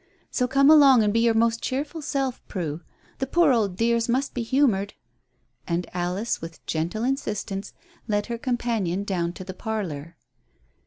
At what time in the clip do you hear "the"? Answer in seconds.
3.19-3.27, 9.43-9.53